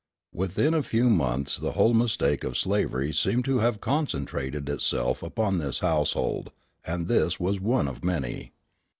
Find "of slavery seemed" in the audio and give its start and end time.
2.43-3.45